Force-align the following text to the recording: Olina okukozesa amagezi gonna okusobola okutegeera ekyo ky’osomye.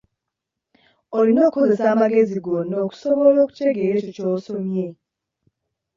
Olina 1.17 1.41
okukozesa 1.47 1.85
amagezi 1.93 2.35
gonna 2.45 2.75
okusobola 2.85 3.39
okutegeera 3.43 3.95
ekyo 3.99 4.11
ky’osomye. 4.15 4.87